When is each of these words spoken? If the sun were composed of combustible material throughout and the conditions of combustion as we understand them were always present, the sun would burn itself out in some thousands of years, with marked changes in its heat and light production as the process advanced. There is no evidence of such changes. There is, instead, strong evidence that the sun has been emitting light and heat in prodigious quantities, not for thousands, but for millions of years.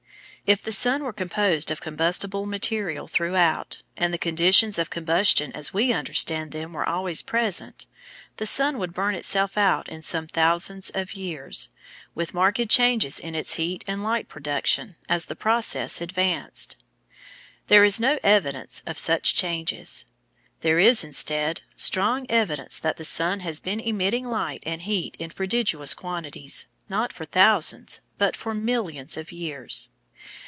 If 0.47 0.61
the 0.61 0.71
sun 0.73 1.03
were 1.05 1.13
composed 1.13 1.71
of 1.71 1.79
combustible 1.79 2.45
material 2.45 3.07
throughout 3.07 3.83
and 3.95 4.13
the 4.13 4.17
conditions 4.17 4.77
of 4.77 4.89
combustion 4.89 5.53
as 5.53 5.73
we 5.73 5.93
understand 5.93 6.51
them 6.51 6.73
were 6.73 6.83
always 6.85 7.21
present, 7.21 7.85
the 8.35 8.45
sun 8.45 8.77
would 8.77 8.91
burn 8.91 9.15
itself 9.15 9.57
out 9.57 9.87
in 9.87 10.01
some 10.01 10.27
thousands 10.27 10.89
of 10.89 11.13
years, 11.13 11.69
with 12.15 12.33
marked 12.33 12.67
changes 12.67 13.17
in 13.17 13.33
its 13.33 13.53
heat 13.53 13.85
and 13.87 14.03
light 14.03 14.27
production 14.27 14.97
as 15.07 15.23
the 15.25 15.37
process 15.37 16.01
advanced. 16.01 16.75
There 17.67 17.85
is 17.85 17.97
no 17.97 18.19
evidence 18.21 18.83
of 18.85 18.99
such 18.99 19.33
changes. 19.33 20.03
There 20.59 20.79
is, 20.79 21.01
instead, 21.05 21.61
strong 21.77 22.25
evidence 22.29 22.77
that 22.77 22.97
the 22.97 23.05
sun 23.05 23.39
has 23.39 23.61
been 23.61 23.79
emitting 23.79 24.25
light 24.25 24.63
and 24.65 24.81
heat 24.81 25.15
in 25.17 25.29
prodigious 25.29 25.93
quantities, 25.93 26.67
not 26.89 27.13
for 27.13 27.23
thousands, 27.23 28.01
but 28.17 28.35
for 28.35 28.53
millions 28.53 29.15
of 29.15 29.31
years. 29.31 29.91